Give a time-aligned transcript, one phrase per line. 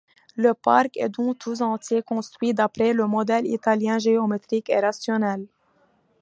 [0.35, 5.45] Le parc est donc tout entier construit d'après le modèle italien, géométrique et rationnel.